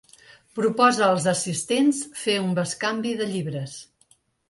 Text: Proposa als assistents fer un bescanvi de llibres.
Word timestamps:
Proposa 0.59 1.03
als 1.09 1.27
assistents 1.33 2.01
fer 2.25 2.41
un 2.49 2.59
bescanvi 2.63 3.17
de 3.25 3.33
llibres. 3.37 3.81